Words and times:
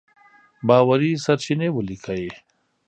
باوري 0.67 1.11
سرچينې 1.25 1.67
وليکئ!. 1.73 2.23